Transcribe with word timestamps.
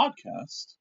Welcome 0.00 0.14
to 0.22 0.28
a 0.28 0.32
podcast. 0.32 0.74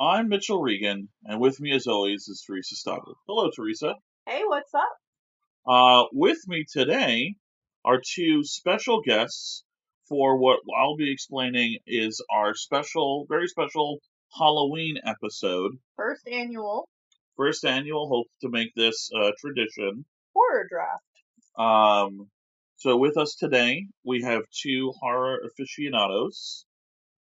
I'm 0.00 0.28
Mitchell 0.28 0.60
Regan, 0.60 1.08
and 1.24 1.40
with 1.40 1.60
me, 1.60 1.72
as 1.72 1.86
always, 1.86 2.26
is 2.26 2.42
Theresa 2.44 2.74
Stoddard. 2.74 3.14
Hello, 3.28 3.50
Theresa. 3.54 3.94
Hey, 4.26 4.42
what's 4.44 4.74
up? 4.74 4.88
Uh, 5.64 6.04
with 6.12 6.38
me 6.48 6.64
today 6.70 7.36
are 7.84 8.00
two 8.04 8.42
special 8.42 9.00
guests 9.00 9.62
for 10.08 10.36
what 10.38 10.58
I'll 10.76 10.96
be 10.96 11.12
explaining 11.12 11.78
is 11.86 12.20
our 12.32 12.54
special, 12.56 13.26
very 13.28 13.46
special 13.46 14.00
Halloween 14.36 14.96
episode. 15.04 15.72
First 15.96 16.26
annual 16.26 16.88
First 17.36 17.64
annual, 17.64 18.08
hope 18.08 18.26
to 18.40 18.48
make 18.48 18.74
this 18.74 19.10
a 19.14 19.30
tradition. 19.40 20.04
horror 20.34 20.66
draft. 20.68 21.04
Um, 21.56 22.28
so 22.76 22.96
with 22.96 23.16
us 23.16 23.36
today, 23.36 23.86
we 24.04 24.22
have 24.22 24.42
two 24.50 24.92
horror 25.00 25.38
aficionados. 25.46 26.66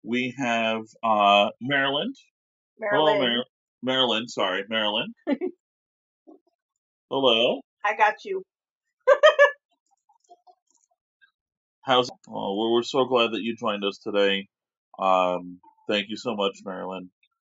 We 0.04 0.34
have 0.36 0.82
uh, 1.02 1.48
Maryland, 1.62 2.14
Hello, 2.78 3.18
Mar- 3.18 3.44
Marilyn. 3.82 4.28
Sorry, 4.28 4.62
Maryland. 4.68 5.14
Hello. 7.10 7.60
I 7.84 7.96
got 7.96 8.24
you. 8.24 8.42
How's? 11.82 12.10
Oh, 12.28 12.56
we're, 12.56 12.72
we're 12.72 12.82
so 12.82 13.06
glad 13.06 13.32
that 13.32 13.42
you 13.42 13.56
joined 13.56 13.84
us 13.84 13.98
today. 13.98 14.46
Um, 14.98 15.60
thank 15.88 16.10
you 16.10 16.16
so 16.16 16.34
much, 16.34 16.58
Marilyn. 16.64 17.10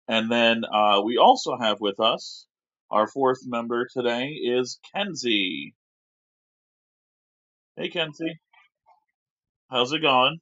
And 0.09 0.31
then 0.31 0.63
uh, 0.65 1.03
we 1.05 1.19
also 1.19 1.57
have 1.61 1.81
with 1.81 1.99
us 1.99 2.47
our 2.91 3.09
fourth 3.09 3.41
member 3.45 3.89
today 3.93 4.27
is 4.29 4.79
Kenzie. 4.95 5.75
Hey, 7.77 7.89
Kenzie. 7.89 8.39
How's 9.69 9.93
it 9.93 10.01
going? 10.01 10.39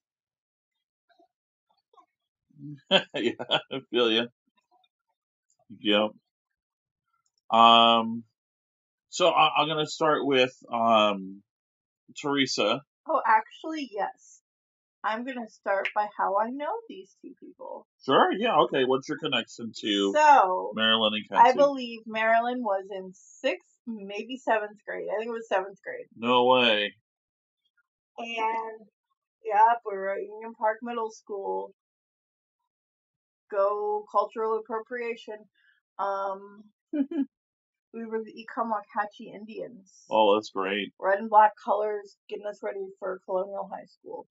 yeah, 2.90 3.32
I 3.50 3.78
feel 3.90 4.10
you. 4.10 4.28
Yep. 5.80 6.10
Um, 7.50 8.24
so 9.08 9.28
I, 9.28 9.50
I'm 9.58 9.68
gonna 9.68 9.86
start 9.86 10.26
with 10.26 10.52
um, 10.72 11.42
Theresa. 12.20 12.82
Oh, 13.08 13.20
actually, 13.26 13.88
yes. 13.92 14.40
I'm 15.04 15.26
gonna 15.26 15.48
start 15.48 15.88
by 15.94 16.06
how 16.18 16.38
I 16.38 16.48
know 16.50 16.72
these 16.88 17.14
two 17.20 17.32
people. 17.38 17.86
Sure. 18.06 18.32
Yeah. 18.32 18.56
Okay. 18.62 18.84
What's 18.84 19.08
your 19.08 19.18
connection 19.18 19.72
to 19.80 20.12
So, 20.14 20.72
Marilyn 20.74 21.12
and 21.14 21.28
Kenzie? 21.28 21.50
I 21.50 21.54
believe 21.54 22.00
Marilyn 22.06 22.62
was 22.62 22.86
in 22.90 23.12
sixth, 23.12 23.68
maybe 23.86 24.38
seventh 24.38 24.78
grade. 24.86 25.06
I 25.12 25.18
think 25.18 25.28
it 25.28 25.32
was 25.32 25.48
seventh 25.48 25.78
grade. 25.84 26.06
No 26.16 26.46
way. 26.46 26.94
And, 28.16 28.86
yep, 29.44 29.80
we 29.84 29.96
were 29.96 30.12
at 30.14 30.22
Union 30.22 30.54
Park 30.58 30.78
Middle 30.82 31.10
School. 31.10 31.74
Go 33.50 34.04
cultural 34.10 34.58
appropriation. 34.58 35.36
Um, 35.98 36.64
we 36.92 38.06
were 38.06 38.22
the 38.24 38.34
Ikamakachi 38.44 39.32
Indians. 39.34 39.92
Oh, 40.10 40.34
that's 40.34 40.50
great. 40.50 40.92
red 40.98 41.18
and 41.20 41.30
black 41.30 41.52
colors, 41.62 42.16
getting 42.28 42.46
us 42.46 42.60
ready 42.62 42.86
for 42.98 43.20
Colonial 43.26 43.68
High 43.70 43.86
School, 43.86 44.26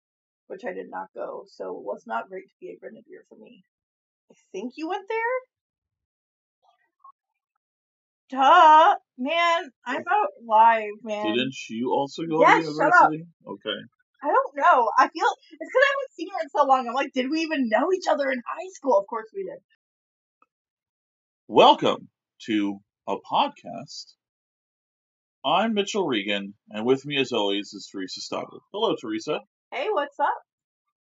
which 0.47 0.65
I 0.65 0.73
did 0.73 0.89
not 0.89 1.07
go, 1.15 1.45
so 1.47 1.77
it 1.77 1.83
was 1.83 2.03
not 2.05 2.29
great 2.29 2.47
to 2.49 2.55
be 2.59 2.69
a 2.69 2.77
grenadier 2.77 3.23
for 3.29 3.37
me. 3.37 3.63
I 4.31 4.35
think 4.51 4.73
you 4.77 4.89
went 4.89 5.07
there? 5.07 5.19
Duh! 8.29 8.95
Man, 9.17 9.71
I'm 9.85 10.03
out 10.09 10.29
live, 10.45 10.89
man. 11.03 11.35
Didn't 11.35 11.55
you 11.69 11.91
also 11.93 12.23
go 12.23 12.41
Yes, 12.41 12.63
to 12.65 12.71
university? 12.71 13.25
Okay. 13.47 13.79
I 14.23 14.27
don't 14.27 14.55
know. 14.55 14.89
I 14.97 15.09
feel 15.09 15.25
it's 15.51 15.59
because 15.59 15.83
I 15.83 15.91
haven't 15.91 16.15
seen 16.15 16.27
her 16.33 16.43
in 16.43 16.49
so 16.49 16.65
long. 16.65 16.87
I'm 16.87 16.93
like, 16.93 17.11
did 17.11 17.29
we 17.29 17.41
even 17.41 17.67
know 17.67 17.91
each 17.91 18.07
other 18.09 18.31
in 18.31 18.41
high 18.47 18.69
school? 18.73 18.97
Of 18.97 19.05
course 19.07 19.27
we 19.35 19.43
did. 19.43 19.59
Welcome 21.49 22.07
to 22.45 22.79
a 23.05 23.15
podcast. 23.17 24.13
I'm 25.43 25.73
Mitchell 25.73 26.07
Regan, 26.07 26.53
and 26.69 26.85
with 26.85 27.05
me, 27.05 27.17
as 27.17 27.33
always, 27.33 27.73
is 27.73 27.89
Theresa 27.91 28.21
Stoddard. 28.21 28.61
Hello, 28.71 28.95
Theresa. 28.95 29.41
Hey, 29.73 29.87
what's 29.91 30.17
up? 30.17 30.41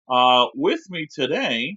Uh, 0.08 0.46
with 0.54 0.80
me 0.88 1.06
today 1.14 1.76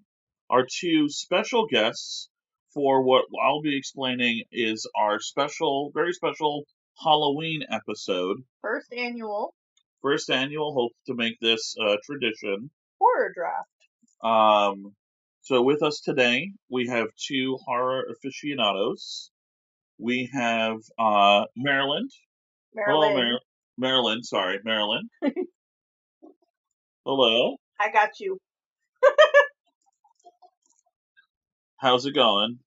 are 0.49 0.65
two 0.65 1.09
special 1.09 1.67
guests 1.67 2.29
for 2.73 3.03
what 3.03 3.25
I'll 3.43 3.61
be 3.61 3.77
explaining 3.77 4.43
is 4.49 4.89
our 4.97 5.19
special, 5.19 5.91
very 5.93 6.13
special 6.13 6.63
Halloween 7.03 7.63
episode. 7.69 8.37
First 8.61 8.93
annual 8.93 9.53
First 10.03 10.29
annual, 10.29 10.73
hope 10.73 10.91
to 11.07 11.15
make 11.15 11.39
this 11.39 11.75
a 11.79 11.95
tradition. 12.05 12.69
horror 12.99 13.31
draft. 13.33 13.69
Um, 14.21 14.93
so 15.41 15.61
with 15.61 15.81
us 15.81 16.01
today, 16.01 16.51
we 16.69 16.87
have 16.89 17.07
two 17.17 17.57
horror 17.65 18.03
aficionados. 18.11 19.31
We 19.97 20.29
have 20.33 20.77
uh, 20.99 21.45
Maryland. 21.55 22.11
Marilyn, 22.75 23.11
Hello, 23.11 23.23
Mar- 23.23 23.39
Marilyn. 23.77 24.23
Sorry, 24.23 24.59
Maryland. 24.65 25.09
Hello. 27.05 27.55
I 27.79 27.89
got 27.91 28.19
you. 28.19 28.37
How's 31.77 32.05
it 32.05 32.13
going? 32.13 32.59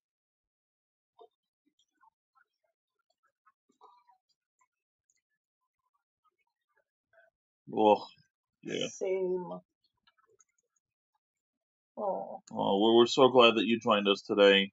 Well, 7.68 8.08
yeah. 8.62 8.88
Same. 8.88 9.60
Oh. 11.96 12.40
Oh, 12.52 12.80
we're, 12.80 12.96
we're 12.96 13.06
so 13.06 13.28
glad 13.28 13.56
that 13.56 13.66
you 13.66 13.78
joined 13.80 14.08
us 14.08 14.22
today. 14.22 14.72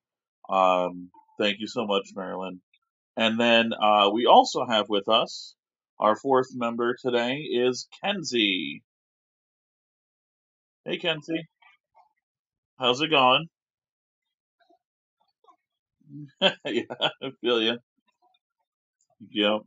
Um, 0.49 1.09
thank 1.39 1.59
you 1.59 1.67
so 1.67 1.85
much, 1.85 2.09
Marilyn. 2.15 2.61
And 3.17 3.39
then 3.39 3.73
uh, 3.73 4.09
we 4.13 4.25
also 4.25 4.65
have 4.65 4.89
with 4.89 5.07
us 5.09 5.55
our 5.99 6.15
fourth 6.15 6.49
member 6.55 6.95
today 7.01 7.37
is 7.37 7.87
Kenzie. 8.03 8.83
Hey, 10.85 10.97
Kenzie. 10.97 11.47
How's 12.77 13.01
it 13.01 13.09
going? 13.09 13.49
yeah, 16.41 16.83
I 17.21 17.31
feel 17.41 17.61
you. 17.61 17.77
Yep. 19.31 19.61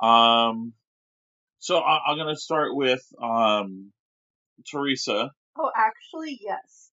Um, 0.00 0.72
so 1.62 1.78
I, 1.78 2.00
I'm 2.08 2.16
gonna 2.18 2.34
start 2.34 2.74
with 2.74 3.00
um, 3.22 3.92
Theresa. 4.66 5.30
Oh, 5.56 5.70
actually, 5.76 6.40
yes. 6.42 6.90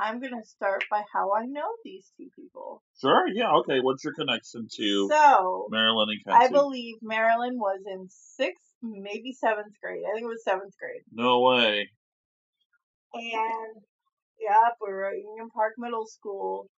I'm 0.00 0.18
gonna 0.18 0.44
start 0.44 0.84
by 0.90 1.02
how 1.12 1.34
I 1.34 1.44
know 1.44 1.68
these 1.84 2.10
two 2.16 2.28
people. 2.34 2.82
Sure. 3.02 3.28
Yeah. 3.28 3.52
Okay. 3.56 3.80
What's 3.80 4.02
your 4.02 4.14
connection 4.14 4.66
to 4.76 5.08
So, 5.10 5.68
Marilyn 5.70 6.08
and 6.08 6.24
Kenzie? 6.24 6.46
I 6.46 6.48
believe 6.50 6.96
Marilyn 7.02 7.58
was 7.58 7.80
in 7.86 8.06
sixth, 8.08 8.64
maybe 8.82 9.32
seventh 9.32 9.74
grade. 9.82 10.04
I 10.08 10.14
think 10.14 10.24
it 10.24 10.28
was 10.28 10.42
seventh 10.42 10.72
grade. 10.80 11.02
No 11.12 11.40
way. 11.42 11.90
And, 13.12 13.82
yep, 14.40 14.76
we 14.80 14.90
were 14.90 15.08
at 15.08 15.16
Union 15.16 15.50
Park 15.54 15.74
Middle 15.76 16.06
School. 16.06 16.70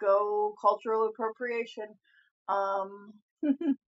Go 0.00 0.54
cultural 0.60 1.08
appropriation. 1.08 1.86
Um, 2.48 3.12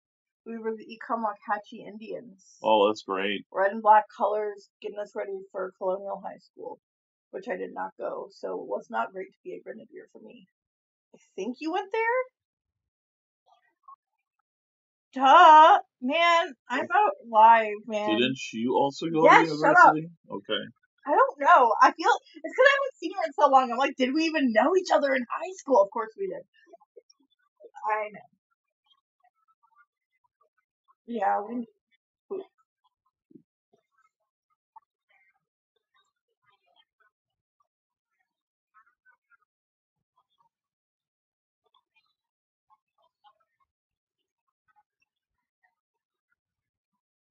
we 0.46 0.58
were 0.58 0.76
the 0.76 0.86
Ikamakachi 0.86 1.86
Indians. 1.88 2.58
Oh, 2.64 2.88
that's 2.88 3.04
great. 3.04 3.46
red 3.52 3.72
and 3.72 3.82
black 3.82 4.06
colors, 4.16 4.70
getting 4.82 5.00
us 5.00 5.12
ready 5.16 5.40
for 5.52 5.74
Colonial 5.78 6.22
High 6.24 6.40
School, 6.40 6.80
which 7.32 7.48
I 7.50 7.58
did 7.58 7.74
not 7.74 7.92
go, 7.98 8.30
so 8.32 8.54
it 8.62 8.68
was 8.68 8.88
not 8.90 9.12
great 9.12 9.32
to 9.32 9.40
be 9.44 9.54
a 9.54 9.62
grenadier 9.64 10.08
for 10.12 10.22
me. 10.22 10.48
I 11.16 11.20
think 11.36 11.58
you 11.60 11.72
went 11.72 11.92
there? 11.92 12.18
Duh! 15.14 15.80
Man, 16.02 16.54
I'm 16.70 16.88
out 16.92 17.16
live, 17.32 17.80
man. 17.88 18.10
Didn't 18.20 18.38
you 18.54 18.76
also 18.76 19.08
go 19.08 19.24
Yes, 19.24 19.48
to 19.48 19.58
shut 19.58 19.72
up. 19.80 19.96
university? 19.96 20.10
Okay. 20.30 20.64
I 21.08 21.12
don't 21.12 21.40
know. 21.40 21.72
I 21.82 21.92
feel 21.94 22.10
it's 22.36 22.52
because 22.52 22.66
I 22.68 22.74
haven't 22.76 22.98
seen 23.00 23.12
her 23.16 23.24
in 23.26 23.34
so 23.40 23.48
long. 23.50 23.72
I'm 23.72 23.78
like, 23.78 23.96
did 23.96 24.14
we 24.14 24.26
even 24.26 24.52
know 24.52 24.76
each 24.76 24.90
other 24.92 25.14
in 25.16 25.22
high 25.30 25.54
school? 25.56 25.82
Of 25.82 25.90
course 25.92 26.10
we 26.18 26.28
did. 26.28 26.44
I 27.88 28.10
know. 28.12 28.35
Yeah, 31.08 31.42
we. 31.42 31.68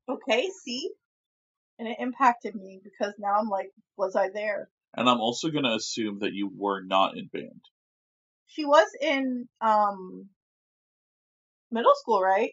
Okay, 0.09 0.51
see? 0.65 0.91
And 1.79 1.89
it 1.89 1.97
impacted 1.99 2.55
me 2.55 2.81
because 2.85 3.15
now 3.19 3.35
I'm 3.39 3.49
like, 3.49 3.71
was 3.97 4.15
I 4.15 4.29
there? 4.29 4.69
And 4.97 5.09
I'm 5.09 5.21
also 5.21 5.51
going 5.51 5.65
to 5.65 5.75
assume 5.75 6.21
that 6.21 6.33
you 6.33 6.51
were 6.55 6.83
not 6.85 7.17
in 7.17 7.29
band. 7.33 7.61
She 8.47 8.65
was 8.65 8.87
in 9.01 9.49
um 9.61 10.29
middle 11.71 11.95
school, 11.97 12.21
right? 12.21 12.53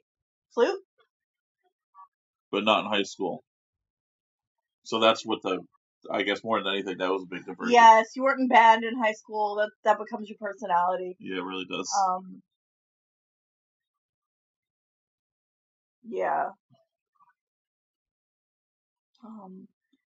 Flute? 0.53 0.79
But 2.51 2.63
not 2.63 2.85
in 2.85 2.91
high 2.91 3.03
school. 3.03 3.43
So 4.83 4.99
that's 4.99 5.25
what 5.25 5.41
the, 5.43 5.59
I 6.11 6.23
guess 6.23 6.43
more 6.43 6.61
than 6.61 6.73
anything, 6.73 6.97
that 6.97 7.09
was 7.09 7.23
a 7.23 7.33
big 7.33 7.45
difference. 7.45 7.71
Yes, 7.71 8.07
you 8.15 8.23
weren't 8.23 8.41
in 8.41 8.47
band 8.47 8.83
in 8.83 8.97
high 8.97 9.13
school. 9.13 9.55
That 9.55 9.69
that 9.83 9.99
becomes 9.99 10.27
your 10.29 10.37
personality. 10.39 11.15
Yeah, 11.19 11.37
it 11.37 11.43
really 11.43 11.65
does. 11.65 11.89
Um, 12.07 12.41
yeah. 16.07 16.49
Um, 19.23 19.67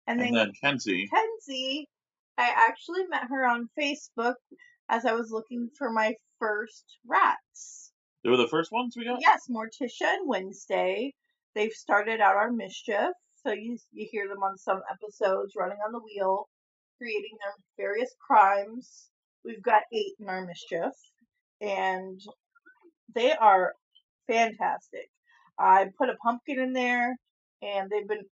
and, 0.07 0.21
and 0.21 0.29
then, 0.29 0.35
then 0.35 0.53
Kenzie, 0.63 1.09
Kenzie, 1.13 1.89
I 2.39 2.55
actually 2.69 3.07
met 3.09 3.25
her 3.29 3.45
on 3.45 3.69
Facebook 3.79 4.35
as 4.89 5.05
I 5.05 5.13
was 5.15 5.31
looking 5.31 5.69
for 5.77 5.91
my 5.91 6.15
first 6.39 6.85
rats. 7.07 7.91
they 8.23 8.31
were 8.31 8.37
the 8.37 8.49
first 8.49 8.71
ones 8.73 8.95
we 8.97 9.05
got. 9.05 9.19
Yes, 9.21 9.43
Morticia 9.51 10.15
and 10.15 10.29
Wednesday. 10.29 11.13
They've 11.55 11.73
started 11.73 12.20
out 12.20 12.37
our 12.37 12.50
mischief, 12.50 13.12
so 13.43 13.52
you 13.52 13.79
you 13.93 14.06
hear 14.11 14.29
them 14.29 14.43
on 14.43 14.56
some 14.56 14.81
episodes 14.91 15.55
running 15.56 15.79
on 15.85 15.93
the 15.93 16.00
wheel, 16.00 16.49
creating 16.99 17.37
their 17.41 17.87
various 17.87 18.14
crimes. 18.26 19.11
We've 19.44 19.62
got 19.62 19.82
eight 19.93 20.14
in 20.20 20.29
our 20.29 20.47
mischief, 20.47 20.93
and 21.61 22.20
they 23.14 23.32
are 23.32 23.73
fantastic. 24.26 25.11
I 25.58 25.87
put 25.99 26.08
a 26.11 26.17
pumpkin 26.23 26.61
in 26.61 26.73
there, 26.73 27.17
and 27.62 27.91
they've 27.91 28.08
been 28.08 28.25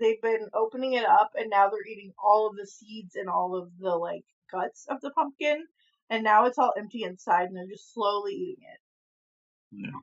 they've 0.00 0.20
been 0.20 0.48
opening 0.54 0.94
it 0.94 1.04
up, 1.04 1.30
and 1.36 1.50
now 1.50 1.68
they're 1.68 1.86
eating 1.86 2.12
all 2.22 2.48
of 2.48 2.56
the 2.56 2.66
seeds 2.66 3.14
and 3.14 3.28
all 3.28 3.56
of 3.56 3.70
the 3.78 3.94
like 3.94 4.24
guts 4.50 4.86
of 4.88 5.00
the 5.00 5.10
pumpkin, 5.10 5.64
and 6.10 6.24
now 6.24 6.46
it's 6.46 6.58
all 6.58 6.72
empty 6.76 7.02
inside, 7.04 7.44
and 7.44 7.56
they're 7.56 7.66
just 7.68 7.92
slowly 7.92 8.32
eating 8.32 8.64
it. 8.72 8.80
Yeah. 9.70 10.00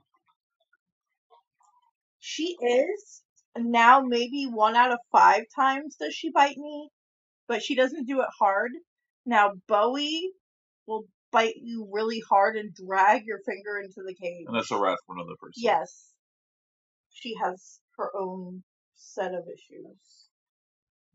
She 2.22 2.56
is 2.62 3.24
now 3.58 4.02
maybe 4.02 4.46
one 4.46 4.76
out 4.76 4.92
of 4.92 5.00
five 5.12 5.44
times 5.56 5.98
does 6.00 6.14
she 6.14 6.32
bite 6.32 6.58
me, 6.58 6.90
but 7.48 7.62
she 7.62 7.76
doesn't 7.76 8.08
do 8.08 8.22
it 8.22 8.30
hard. 8.40 8.72
Now 9.26 9.52
Bowie 9.68 10.32
will 10.88 11.06
bite 11.32 11.56
you 11.62 11.90
really 11.92 12.22
hard 12.30 12.58
and 12.58 12.74
drag 12.74 13.26
your 13.26 13.40
finger 13.46 13.80
into 13.84 14.02
the 14.06 14.14
cage. 14.14 14.46
And 14.48 14.56
that's 14.56 14.72
a 14.72 14.78
rat 14.78 15.00
for 15.06 15.16
another 15.16 15.36
person. 15.40 15.64
Yes. 15.64 16.14
She 17.10 17.34
has 17.44 17.80
her 17.98 18.12
own 18.18 18.64
set 18.96 19.34
of 19.34 19.44
issues. 19.48 20.28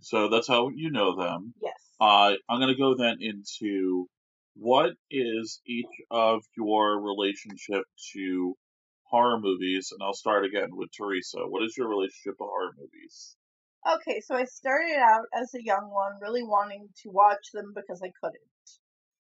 So 0.01 0.29
that's 0.29 0.49
how 0.49 0.71
you 0.75 0.91
know 0.91 1.17
them. 1.17 1.55
Yes. 1.63 1.75
Uh, 2.01 2.35
I'm 2.49 2.61
going 2.61 2.75
to 2.75 2.79
go 2.81 2.95
then 2.97 3.19
into 3.21 4.07
what 4.55 4.93
is 5.11 5.61
each 5.67 5.87
of 6.11 6.43
your 6.57 7.01
relationship 7.01 7.85
to 8.13 8.55
horror 9.11 9.39
movies, 9.41 9.91
and 9.93 10.01
I'll 10.03 10.15
start 10.15 10.45
again 10.45 10.71
with 10.73 10.91
Theresa. 10.93 11.39
What 11.47 11.63
is 11.63 11.77
your 11.77 11.89
relationship 11.89 12.39
to 12.39 12.45
horror 12.45 12.73
movies? 12.79 13.37
Okay, 13.87 14.21
so 14.21 14.35
I 14.35 14.45
started 14.45 14.97
out 14.97 15.27
as 15.33 15.55
a 15.55 15.63
young 15.63 15.91
one, 15.91 16.19
really 16.21 16.43
wanting 16.43 16.89
to 17.03 17.11
watch 17.11 17.53
them 17.53 17.73
because 17.75 18.03
I 18.03 18.11
couldn't. 18.21 18.43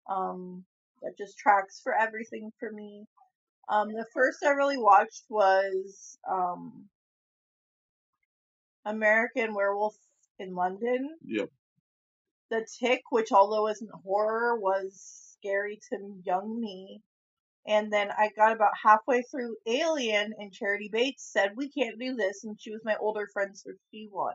Um, 0.08 0.64
that 1.02 1.18
just 1.18 1.38
tracks 1.38 1.80
for 1.82 1.94
everything 1.94 2.50
for 2.58 2.72
me. 2.72 3.04
Um, 3.68 3.88
the 3.88 4.06
first 4.14 4.38
I 4.42 4.50
really 4.50 4.78
watched 4.78 5.24
was 5.28 6.18
um, 6.28 6.88
American 8.86 9.54
Werewolf 9.54 9.94
in 10.38 10.54
London. 10.54 11.10
Yep. 11.24 11.50
The 12.50 12.66
Tick, 12.80 13.02
which 13.10 13.32
although 13.32 13.68
isn't 13.68 13.90
horror, 14.02 14.58
was 14.58 15.36
scary 15.38 15.78
to 15.90 16.22
young 16.24 16.58
me. 16.58 17.02
And 17.66 17.92
then 17.92 18.10
I 18.16 18.30
got 18.34 18.52
about 18.52 18.72
halfway 18.82 19.22
through 19.22 19.56
Alien, 19.66 20.32
and 20.38 20.52
Charity 20.52 20.88
Bates 20.90 21.30
said, 21.30 21.52
We 21.56 21.70
can't 21.70 21.98
do 21.98 22.14
this. 22.14 22.44
And 22.44 22.58
she 22.58 22.70
was 22.70 22.80
my 22.84 22.96
older 22.96 23.28
friend, 23.32 23.56
so 23.56 23.70
she 23.90 24.08
won. 24.10 24.34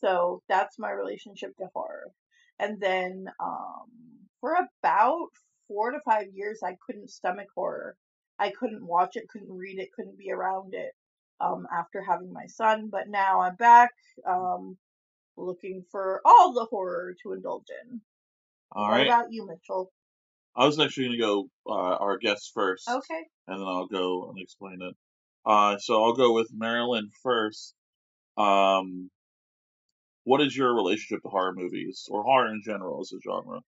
So 0.00 0.42
that's 0.48 0.78
my 0.78 0.90
relationship 0.90 1.56
to 1.56 1.68
horror. 1.72 2.10
And 2.58 2.80
then 2.80 3.26
um, 3.40 3.86
for 4.40 4.54
about 4.54 5.28
four 5.68 5.92
to 5.92 5.98
five 6.04 6.26
years, 6.34 6.60
I 6.62 6.76
couldn't 6.84 7.10
stomach 7.10 7.48
horror. 7.54 7.96
I 8.38 8.50
couldn't 8.50 8.86
watch 8.86 9.16
it, 9.16 9.28
couldn't 9.28 9.56
read 9.56 9.78
it, 9.78 9.92
couldn't 9.92 10.18
be 10.18 10.32
around 10.32 10.74
it 10.74 10.92
um, 11.40 11.66
after 11.72 12.02
having 12.02 12.32
my 12.32 12.46
son. 12.46 12.88
But 12.90 13.08
now 13.08 13.40
I'm 13.40 13.56
back 13.56 13.90
um, 14.28 14.76
looking 15.36 15.84
for 15.90 16.20
all 16.24 16.52
the 16.52 16.66
horror 16.66 17.14
to 17.22 17.32
indulge 17.32 17.66
in. 17.84 18.00
All 18.72 18.88
what 18.88 18.96
right. 18.96 19.06
about 19.06 19.32
you, 19.32 19.46
Mitchell? 19.46 19.92
I 20.56 20.66
was 20.66 20.78
actually 20.78 21.06
going 21.06 21.18
to 21.18 21.24
go 21.26 21.48
uh, 21.66 21.96
our 21.96 22.18
guests 22.18 22.50
first, 22.54 22.88
Okay. 22.88 23.22
and 23.48 23.60
then 23.60 23.66
I'll 23.66 23.86
go 23.88 24.28
and 24.30 24.38
explain 24.40 24.80
it. 24.82 24.94
Uh, 25.44 25.76
so 25.78 26.02
I'll 26.02 26.14
go 26.14 26.32
with 26.32 26.48
Marilyn 26.52 27.10
first. 27.22 27.74
Um, 28.36 29.10
what 30.24 30.40
is 30.40 30.56
your 30.56 30.74
relationship 30.74 31.22
to 31.22 31.28
horror 31.28 31.52
movies 31.54 32.06
or 32.10 32.22
horror 32.24 32.48
in 32.50 32.62
general 32.64 33.00
as 33.00 33.12
a 33.12 33.20
genre? 33.20 33.60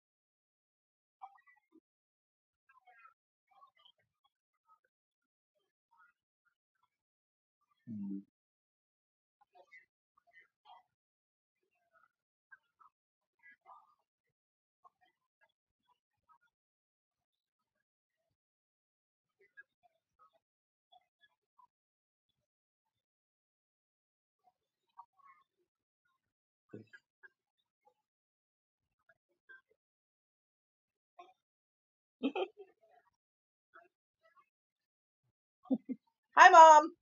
Hi, 36.36 36.50
Mom. 36.50 36.92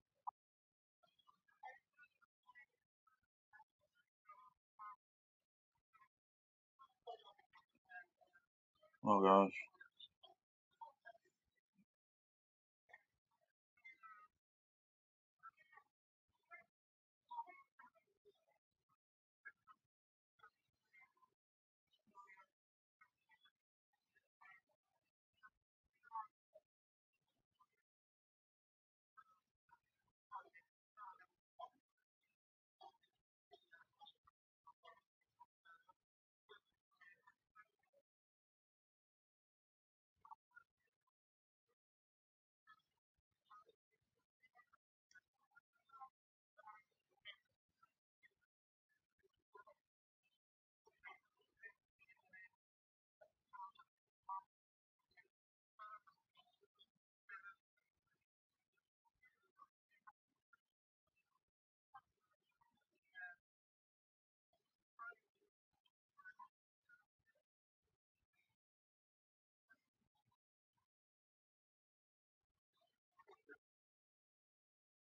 Oh 9.07 9.23
gosh. 9.23 9.53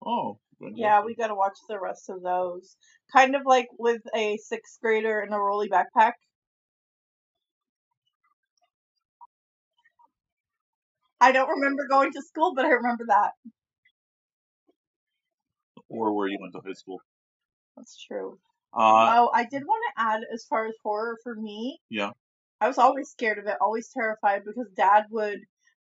Oh. 0.04 0.38
Yeah, 0.60 1.02
we 1.04 1.14
gotta 1.14 1.34
watch 1.34 1.56
the 1.68 1.78
rest 1.80 2.08
of 2.08 2.22
those. 2.22 2.76
Kind 3.12 3.34
of 3.34 3.42
like 3.44 3.68
with 3.78 4.02
a 4.14 4.36
sixth 4.38 4.78
grader 4.80 5.20
in 5.20 5.32
a 5.32 5.38
rolly 5.38 5.68
backpack. 5.68 6.12
I 11.20 11.32
don't 11.32 11.48
remember 11.48 11.86
going 11.88 12.12
to 12.12 12.22
school, 12.22 12.52
but 12.54 12.64
I 12.64 12.70
remember 12.70 13.04
that. 13.08 13.30
Or 15.88 16.12
where 16.14 16.26
you 16.28 16.38
went 16.40 16.52
to 16.54 16.60
high 16.66 16.72
school. 16.72 17.00
That's 17.76 17.96
true. 18.04 18.38
Uh, 18.74 19.14
oh, 19.18 19.30
I 19.34 19.44
did 19.44 19.62
want 19.64 19.82
to 19.94 20.02
add 20.02 20.20
as 20.32 20.44
far 20.48 20.66
as 20.66 20.74
horror 20.82 21.16
for 21.22 21.34
me. 21.34 21.78
Yeah. 21.90 22.10
I 22.60 22.68
was 22.68 22.78
always 22.78 23.10
scared 23.10 23.38
of 23.38 23.46
it, 23.46 23.56
always 23.60 23.90
terrified 23.92 24.42
because 24.44 24.70
dad 24.76 25.04
would 25.10 25.40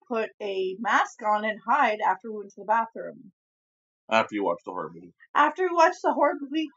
put 0.07 0.29
a 0.41 0.75
mask 0.79 1.21
on 1.25 1.43
and 1.45 1.59
hide 1.67 1.99
after 2.05 2.31
we 2.31 2.39
went 2.39 2.51
to 2.51 2.61
the 2.61 2.65
bathroom. 2.65 3.31
After 4.09 4.35
you 4.35 4.43
watch 4.43 4.59
the 4.65 4.71
horror 4.71 4.91
movie. 4.93 5.13
After 5.33 5.63
you 5.63 5.75
watch 5.75 5.95
the 6.03 6.13
horror 6.13 6.35
movie, 6.39 6.69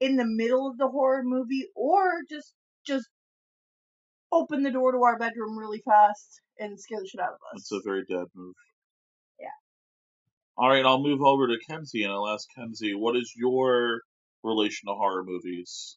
in 0.00 0.16
the 0.16 0.24
middle 0.24 0.68
of 0.68 0.78
the 0.78 0.88
horror 0.88 1.22
movie 1.24 1.66
or 1.74 2.22
just 2.30 2.54
just 2.86 3.08
open 4.30 4.62
the 4.62 4.70
door 4.70 4.92
to 4.92 5.02
our 5.02 5.18
bedroom 5.18 5.58
really 5.58 5.82
fast 5.84 6.40
and 6.58 6.78
scare 6.78 7.00
the 7.00 7.06
shit 7.06 7.20
out 7.20 7.30
of 7.30 7.40
us. 7.52 7.60
It's 7.60 7.72
a 7.72 7.80
very 7.84 8.04
dad 8.04 8.26
move. 8.34 8.54
Yeah. 9.40 9.46
All 10.56 10.68
right, 10.68 10.84
I'll 10.84 11.02
move 11.02 11.22
over 11.22 11.46
to 11.48 11.56
Kenzie 11.68 12.04
and 12.04 12.12
I'll 12.12 12.28
ask 12.28 12.46
Kenzie, 12.54 12.94
what 12.94 13.16
is 13.16 13.32
your 13.36 14.02
relation 14.42 14.88
to 14.88 14.94
horror 14.94 15.24
movies? 15.24 15.96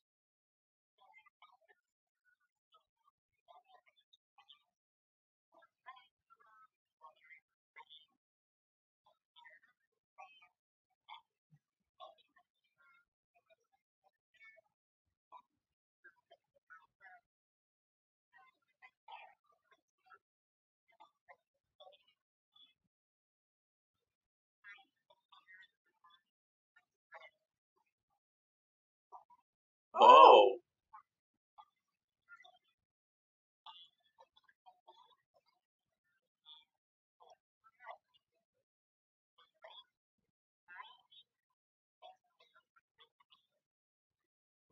Oh. 29.99 30.55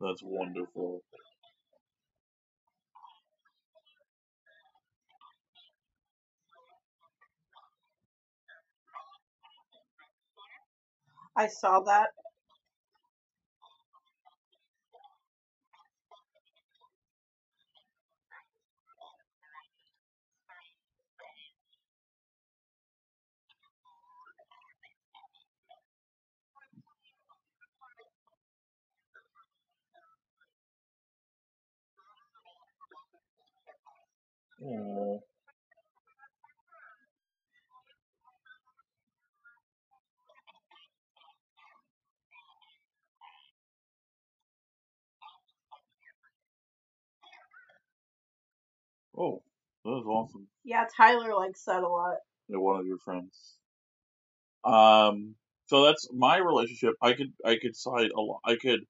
oh, 0.00 0.06
that's 0.06 0.22
wonderful. 0.24 1.02
I 11.36 11.48
saw 11.48 11.80
that. 11.82 12.08
Oh, 49.20 49.42
that 49.84 49.90
was 49.90 50.06
awesome. 50.06 50.46
Yeah, 50.64 50.84
Tyler 50.96 51.34
likes 51.34 51.62
that 51.64 51.82
a 51.82 51.88
lot. 51.88 52.16
They're 52.48 52.60
one 52.60 52.80
of 52.80 52.86
your 52.86 52.98
friends. 52.98 53.54
Um, 54.64 55.34
so 55.66 55.84
that's 55.84 56.08
my 56.12 56.38
relationship. 56.38 56.94
I 57.00 57.12
could 57.12 57.32
I 57.44 57.56
could 57.60 57.76
side 57.76 58.10
a 58.16 58.20
lot. 58.20 58.40
I 58.44 58.56
could 58.56 58.80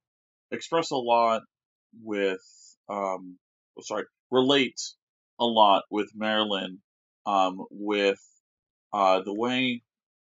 express 0.50 0.90
a 0.90 0.96
lot 0.96 1.42
with 2.02 2.40
um. 2.88 3.38
oh, 3.78 3.82
Sorry, 3.82 4.04
relate 4.30 4.80
a 5.38 5.44
lot 5.44 5.82
with 5.90 6.10
Marilyn. 6.14 6.78
Um, 7.26 7.64
with 7.70 8.18
uh 8.92 9.20
the 9.22 9.34
way 9.34 9.82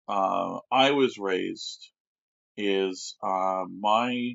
uh 0.08 0.58
I 0.70 0.92
was 0.92 1.18
raised 1.18 1.90
is 2.56 3.16
uh 3.22 3.64
my 3.68 4.34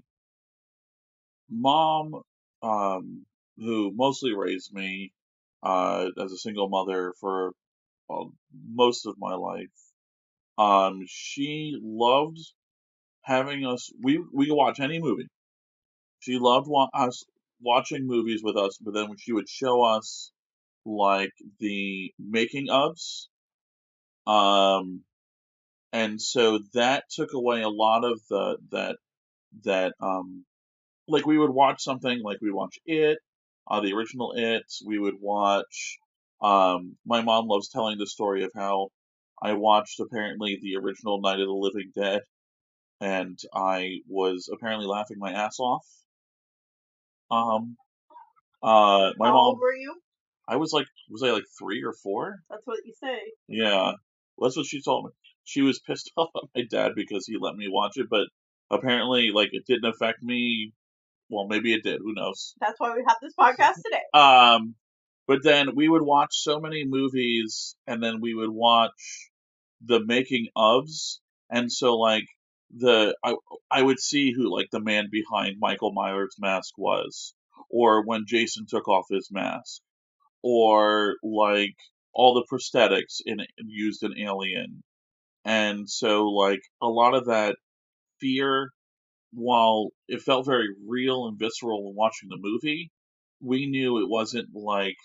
mom 1.50 2.22
um 2.62 3.26
who 3.58 3.92
mostly 3.96 4.36
raised 4.36 4.74
me 4.74 5.14
uh 5.64 6.08
as 6.24 6.32
a 6.32 6.38
single 6.38 6.70
mother 6.70 7.14
for 7.20 7.54
well, 8.10 8.34
most 8.70 9.06
of 9.08 9.16
my 9.20 9.36
life. 9.36 9.68
Um, 10.58 11.04
she 11.08 11.78
loved 11.82 12.40
having 13.24 13.66
us. 13.66 13.92
We 14.02 14.24
we 14.34 14.48
could 14.48 14.56
watch 14.56 14.80
any 14.80 15.00
movie. 15.00 15.28
She 16.20 16.40
loved 16.40 16.68
wa- 16.70 16.90
us 16.94 17.24
watching 17.62 18.08
movies 18.08 18.42
with 18.44 18.58
us, 18.58 18.78
but 18.80 18.94
then 18.94 19.10
when 19.10 19.18
she 19.18 19.34
would 19.34 19.50
show 19.50 19.84
us 19.84 20.32
like 20.86 21.34
the 21.60 22.14
making 22.20 22.68
ofs, 22.68 23.28
um, 24.28 25.04
and 25.94 26.22
so 26.22 26.60
that 26.74 27.06
took 27.12 27.34
away 27.34 27.62
a 27.62 27.70
lot 27.70 28.04
of 28.06 28.22
the 28.30 28.58
that 28.72 28.98
that 29.66 29.94
um 30.02 30.46
like 31.08 31.26
we 31.26 31.38
would 31.38 31.52
watch 31.52 31.84
something 31.84 32.22
like 32.24 32.40
we 32.42 32.52
watch 32.52 32.80
it, 32.86 33.20
uh, 33.72 33.80
the 33.80 33.94
original 33.94 34.34
It. 34.36 34.66
We 34.86 35.00
would 35.00 35.16
watch. 35.20 35.98
Um, 36.42 36.98
my 37.06 37.22
mom 37.22 37.48
loves 37.48 37.70
telling 37.70 37.98
the 37.98 38.06
story 38.06 38.44
of 38.44 38.52
how 38.54 38.90
I 39.42 39.54
watched 39.54 40.00
apparently 40.00 40.60
the 40.62 40.76
original 40.76 41.22
Night 41.22 41.40
of 41.40 41.48
the 41.48 41.54
Living 41.54 41.92
Dead, 41.96 42.22
and 43.00 43.40
I 43.54 44.00
was 44.08 44.50
apparently 44.52 44.88
laughing 44.88 45.18
my 45.20 45.32
ass 45.32 45.58
off. 45.60 45.86
Um, 47.32 47.78
uh, 48.62 49.14
my 49.18 49.28
How 49.28 49.34
mom, 49.34 49.46
old 49.46 49.60
were 49.60 49.74
you? 49.74 49.96
I 50.48 50.58
was 50.58 50.74
like, 50.74 50.88
was 51.10 51.24
I 51.24 51.32
like 51.32 51.46
three 51.58 51.82
or 51.84 51.94
four? 51.94 52.40
That's 52.50 52.66
what 52.66 52.80
you 52.86 52.94
say. 53.02 53.20
Yeah, 53.48 53.94
that's 54.38 54.58
what 54.58 54.66
she 54.66 54.82
told 54.82 55.06
me. 55.06 55.12
She 55.46 55.62
was 55.62 55.80
pissed 55.88 56.12
off 56.18 56.30
at 56.36 56.50
my 56.54 56.64
dad 56.70 56.92
because 56.96 57.26
he 57.26 57.38
let 57.40 57.56
me 57.56 57.68
watch 57.70 57.94
it, 57.96 58.08
but 58.10 58.28
apparently, 58.70 59.32
like, 59.32 59.50
it 59.54 59.66
didn't 59.66 59.90
affect 59.94 60.22
me. 60.22 60.74
Well, 61.32 61.48
maybe 61.48 61.74
it 61.74 61.84
did. 61.84 62.02
Who 62.04 62.14
knows? 62.14 62.54
That's 62.60 62.78
why 62.78 62.94
we 62.94 63.04
have 63.08 63.18
this 63.22 63.34
podcast 63.40 63.76
today. 63.86 64.04
Um, 64.14 64.76
but 65.28 65.44
then 65.44 65.76
we 65.76 65.88
would 65.88 66.02
watch 66.02 66.32
so 66.34 66.60
many 66.60 66.84
movies, 66.86 67.76
and 67.88 68.04
then 68.04 68.20
we 68.20 68.34
would 68.34 68.50
watch 68.50 69.30
the 69.84 70.04
making 70.06 70.48
ofs, 70.58 71.20
and 71.50 71.72
so 71.72 71.96
like 71.98 72.26
the 72.76 73.16
I 73.24 73.36
I 73.70 73.82
would 73.82 74.00
see 74.00 74.34
who 74.34 74.54
like 74.54 74.68
the 74.72 74.82
man 74.82 75.08
behind 75.10 75.56
Michael 75.60 75.94
Myers' 75.94 76.36
mask 76.38 76.78
was, 76.78 77.34
or 77.70 78.06
when 78.06 78.26
Jason 78.28 78.66
took 78.68 78.90
off 78.90 79.06
his 79.10 79.30
mask, 79.32 79.82
or 80.44 81.16
like 81.24 81.76
all 82.14 82.34
the 82.34 82.46
prosthetics 82.52 83.22
in 83.26 83.40
used 83.58 84.04
in 84.04 84.20
Alien, 84.20 84.84
and 85.46 85.90
so 85.90 86.26
like 86.26 86.62
a 86.82 86.88
lot 86.88 87.14
of 87.16 87.28
that 87.28 87.56
fear, 88.20 88.72
while 89.34 89.90
it 90.08 90.22
felt 90.22 90.46
very 90.46 90.68
real 90.88 91.28
and 91.28 91.40
visceral 91.40 91.86
when 91.86 91.96
watching 91.96 92.30
the 92.30 92.38
movie, 92.40 92.92
we 93.40 93.66
knew 93.68 94.00
it 94.00 94.10
wasn't 94.10 94.50
like 94.54 94.98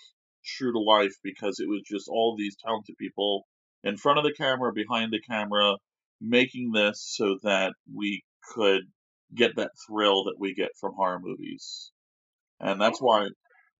true 0.45 0.71
to 0.71 0.79
life 0.79 1.13
because 1.23 1.59
it 1.59 1.67
was 1.67 1.81
just 1.85 2.07
all 2.07 2.35
these 2.37 2.55
talented 2.63 2.95
people 2.97 3.45
in 3.83 3.97
front 3.97 4.17
of 4.17 4.23
the 4.23 4.33
camera, 4.33 4.71
behind 4.73 5.11
the 5.11 5.21
camera, 5.21 5.75
making 6.19 6.71
this 6.71 7.03
so 7.15 7.37
that 7.43 7.73
we 7.93 8.23
could 8.53 8.81
get 9.35 9.55
that 9.55 9.71
thrill 9.87 10.25
that 10.25 10.39
we 10.39 10.53
get 10.53 10.69
from 10.79 10.93
horror 10.95 11.19
movies. 11.21 11.91
And 12.59 12.81
that's 12.81 12.99
why, 12.99 13.27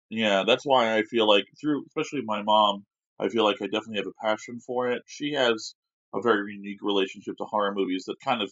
yeah, 0.09 0.43
that's 0.45 0.65
why 0.65 0.97
I 0.97 1.03
feel 1.03 1.27
like 1.27 1.45
through, 1.59 1.85
especially 1.87 2.21
my 2.23 2.43
mom, 2.43 2.85
I 3.19 3.29
feel 3.29 3.43
like 3.43 3.61
I 3.61 3.65
definitely 3.65 3.97
have 3.97 4.07
a 4.07 4.25
passion 4.25 4.59
for 4.59 4.91
it. 4.91 5.01
She 5.07 5.33
has 5.33 5.73
a 6.13 6.21
very 6.21 6.53
unique 6.53 6.81
relationship 6.81 7.35
to 7.37 7.45
horror 7.45 7.73
movies 7.73 8.05
that 8.05 8.19
kind 8.23 8.41
of 8.41 8.51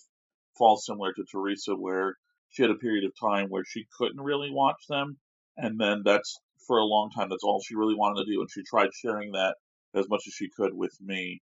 falls 0.57 0.85
similar 0.85 1.13
to 1.13 1.25
Theresa, 1.31 1.75
where 1.75 2.15
she 2.49 2.61
had 2.63 2.71
a 2.71 2.75
period 2.75 3.05
of 3.05 3.11
time 3.19 3.49
where 3.49 3.65
she 3.65 3.85
couldn't 3.97 4.21
really 4.21 4.51
watch 4.51 4.87
them, 4.87 5.17
and 5.57 5.79
then 5.79 6.03
that's 6.03 6.39
for 6.67 6.77
a 6.79 6.85
long 6.85 7.11
time 7.11 7.29
that's 7.29 7.43
all 7.43 7.61
she 7.61 7.75
really 7.75 7.95
wanted 7.95 8.23
to 8.23 8.31
do, 8.31 8.39
and 8.41 8.49
she 8.51 8.63
tried 8.63 8.89
sharing 8.93 9.31
that 9.33 9.55
as 9.93 10.09
much 10.09 10.23
as 10.27 10.33
she 10.33 10.49
could 10.49 10.73
with 10.73 10.95
me. 11.01 11.41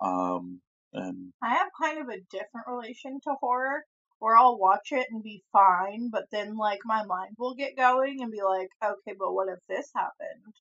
Um, 0.00 0.60
and 0.92 1.32
I 1.42 1.54
have 1.54 1.68
kind 1.80 2.00
of 2.00 2.08
a 2.08 2.20
different 2.30 2.66
relation 2.68 3.18
to 3.24 3.34
horror 3.40 3.84
where 4.18 4.36
I'll 4.36 4.58
watch 4.58 4.92
it 4.92 5.06
and 5.10 5.22
be 5.22 5.42
fine, 5.52 6.08
but 6.10 6.24
then 6.30 6.56
like 6.56 6.80
my 6.84 7.04
mind 7.04 7.34
will 7.38 7.54
get 7.54 7.76
going 7.76 8.22
and 8.22 8.30
be 8.32 8.42
like, 8.42 8.68
okay, 8.82 9.14
but 9.18 9.34
what 9.34 9.48
if 9.48 9.58
this 9.68 9.90
happened? 9.94 10.54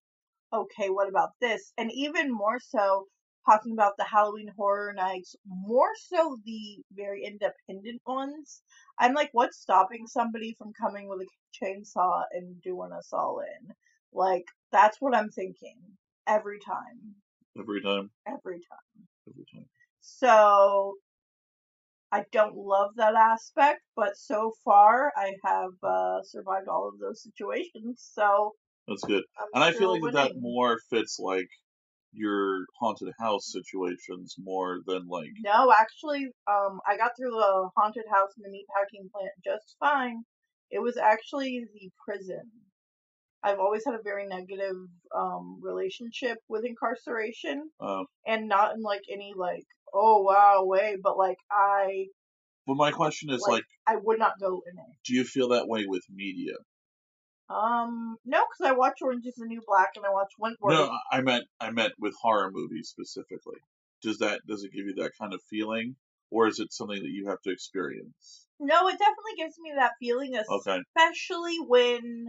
Okay, 0.52 0.90
what 0.90 1.08
about 1.08 1.30
this? 1.40 1.72
And 1.78 1.92
even 1.94 2.32
more 2.32 2.60
so, 2.60 3.06
talking 3.46 3.74
about 3.74 3.94
the 3.98 4.06
Halloween 4.06 4.50
horror 4.56 4.94
nights, 4.94 5.36
more 5.46 5.92
so 5.96 6.38
the 6.46 6.84
very 6.92 7.24
independent 7.26 8.02
ones. 8.06 8.62
I'm 9.00 9.14
like, 9.14 9.30
what's 9.34 9.60
stopping 9.60 10.08
somebody 10.08 10.56
from 10.58 10.72
coming 10.80 11.10
with 11.10 11.22
a 11.22 11.66
chainsaw 11.66 12.24
and 12.32 12.62
doing 12.62 12.92
us 12.92 13.10
all 13.12 13.40
in? 13.40 13.74
Like, 14.14 14.46
that's 14.72 14.98
what 15.00 15.16
I'm 15.16 15.30
thinking 15.30 15.78
every 16.28 16.60
time. 16.60 17.16
every 17.60 17.82
time, 17.82 18.10
Every 18.28 18.60
time. 18.60 19.08
every 19.28 19.46
time. 19.54 19.66
So 20.02 20.96
I 22.12 22.26
don't 22.32 22.56
love 22.56 22.92
that 22.98 23.16
aspect, 23.16 23.82
but 23.96 24.16
so 24.16 24.54
far 24.64 25.12
I 25.18 25.34
have 25.44 25.72
uh, 25.82 26.22
survived 26.24 26.68
all 26.68 26.88
of 26.88 27.00
those 27.00 27.24
situations. 27.24 28.08
So 28.14 28.52
That's 28.88 29.04
good. 29.04 29.24
I'm 29.40 29.48
And 29.56 29.64
I 29.64 29.72
feel 29.72 29.92
like 29.92 30.14
that, 30.14 30.34
that 30.34 30.40
more 30.40 30.78
fits 30.92 31.18
like 31.20 31.50
your 32.14 32.66
haunted 32.80 33.10
house 33.20 33.52
situations 33.52 34.36
more 34.38 34.80
than 34.86 35.08
like 35.08 35.30
No, 35.44 35.72
actually, 35.72 36.28
um, 36.48 36.80
I 36.88 36.98
got 36.98 37.12
through 37.18 37.32
the 37.32 37.70
haunted 37.76 38.06
house 38.12 38.30
and 38.38 38.46
the 38.46 38.50
meatpacking 38.50 39.12
plant 39.12 39.32
just 39.44 39.76
fine. 39.80 40.24
It 40.72 40.82
was 40.82 40.98
actually 40.98 41.66
the 41.74 41.90
prison. 42.06 42.50
I've 43.44 43.60
always 43.60 43.84
had 43.86 43.96
a 43.96 44.04
very 44.04 44.26
negative 44.26 44.76
um, 45.16 45.60
relationship 45.62 46.38
with 46.48 46.64
incarceration, 46.66 47.70
uh, 47.80 48.04
and 48.26 48.48
not 48.48 48.74
in 48.76 48.82
like 48.82 49.02
any 49.12 49.34
like 49.36 49.66
oh 49.94 50.22
wow 50.22 50.64
way, 50.64 50.96
but 51.02 51.18
like 51.18 51.38
I 51.52 52.06
but 52.66 52.76
my 52.76 52.92
question 52.92 53.30
is 53.30 53.42
like, 53.42 53.52
like 53.52 53.64
I 53.86 53.96
would 54.02 54.20
not 54.20 54.40
go 54.40 54.62
in 54.66 54.78
it. 54.80 54.98
do 55.06 55.14
you 55.14 55.26
feel 55.26 55.50
that 55.50 55.68
way 55.68 55.86
with 55.86 56.04
media? 56.10 56.54
Um, 57.50 58.18
no, 58.26 58.46
because 58.46 58.72
I 58.72 58.76
watch 58.76 59.00
Orange 59.02 59.26
Is 59.26 59.36
the 59.36 59.46
New 59.46 59.62
Black 59.68 59.92
and 59.96 60.06
I 60.06 60.10
watch 60.12 60.32
Wentworth. 60.40 60.74
No, 60.74 60.98
I 61.12 61.22
meant 61.22 61.46
I 61.60 61.72
meant 61.72 61.94
with 62.00 62.16
horror 62.22 62.50
movies 62.52 62.90
specifically. 62.90 63.58
Does 64.02 64.20
that 64.20 64.42
does 64.48 64.64
it 64.64 64.72
give 64.74 64.86
you 64.86 64.96
that 64.96 65.12
kind 65.20 65.34
of 65.34 65.42
feeling, 65.50 65.96
or 66.32 66.48
is 66.48 66.60
it 66.60 66.74
something 66.74 67.02
that 67.02 67.10
you 67.10 67.28
have 67.28 67.42
to 67.42 67.52
experience? 67.52 68.48
No, 68.60 68.88
it 68.88 68.98
definitely 68.98 69.36
gives 69.38 69.56
me 69.60 69.74
that 69.76 69.94
feeling, 70.00 70.36
Okay, 70.36 70.80
especially 70.96 71.58
when 71.68 72.26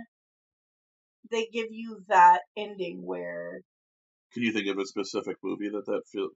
they 1.31 1.47
give 1.53 1.69
you 1.71 2.03
that 2.09 2.43
ending 2.57 3.05
where 3.05 3.61
can 4.33 4.43
you 4.43 4.53
think 4.53 4.67
of 4.69 4.79
a 4.79 4.85
specific 4.87 5.37
movie 5.43 5.69
that 5.69 5.87
that 5.87 6.03
feel? 6.11 6.29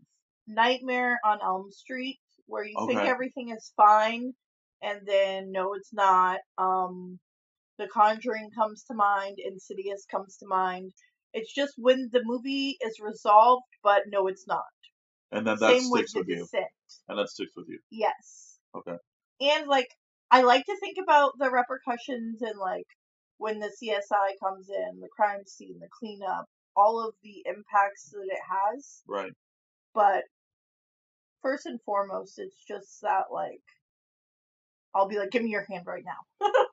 Nightmare 0.47 1.18
on 1.25 1.40
Elm 1.42 1.70
Street, 1.70 2.20
where 2.47 2.64
you 2.64 2.76
think 2.87 3.00
everything 3.00 3.50
is 3.50 3.73
fine, 3.76 4.32
and 4.82 5.00
then 5.06 5.50
no, 5.50 5.75
it's 5.75 5.92
not. 5.92 6.38
Um, 6.56 7.18
The 7.78 7.87
Conjuring 7.88 8.50
comes 8.54 8.82
to 8.85 8.94
mind, 8.94 9.38
Insidious 9.38 10.04
comes 10.11 10.37
to 10.38 10.47
mind. 10.47 10.92
It's 11.32 11.52
just 11.52 11.75
when 11.76 12.08
the 12.12 12.23
movie 12.25 12.76
is 12.80 12.99
resolved, 13.00 13.64
but 13.82 14.02
no, 14.08 14.26
it's 14.26 14.47
not. 14.47 14.64
And 15.30 15.47
then 15.47 15.56
that 15.61 15.80
Same 15.80 15.90
with 15.90 16.08
sticks 16.08 16.12
The 16.12 16.18
with 16.20 16.28
you, 16.28 16.37
Descent. 16.40 16.64
and 17.08 17.18
that 17.18 17.28
sticks 17.28 17.52
with 17.56 17.66
you. 17.68 17.78
Yes. 17.90 18.58
Okay. 18.75 18.97
And 19.40 19.66
like, 19.68 19.88
I 20.30 20.42
like 20.42 20.64
to 20.64 20.76
think 20.80 20.97
about 21.02 21.32
the 21.38 21.50
repercussions 21.50 22.42
and 22.42 22.58
like 22.58 22.87
when 23.37 23.61
the 23.61 23.68
CSI 23.80 24.30
comes 24.42 24.68
in, 24.68 25.00
the 25.00 25.08
crime 25.14 25.44
scene, 25.47 25.78
the 25.80 25.88
cleanup, 25.99 26.47
all 26.76 27.06
of 27.06 27.14
the 27.23 27.42
impacts 27.47 28.11
that 28.11 28.26
it 28.26 28.40
has. 28.75 29.02
Right. 29.06 29.32
But 29.94 30.25
first 31.42 31.66
and 31.66 31.80
foremost, 31.82 32.38
it's 32.38 32.64
just 32.67 33.00
that 33.02 33.25
like 33.32 33.62
I'll 34.95 35.08
be 35.08 35.19
like, 35.19 35.30
give 35.30 35.43
me 35.43 35.50
your 35.50 35.67
hand 35.71 35.86
right 35.86 36.04
now. 36.04 36.47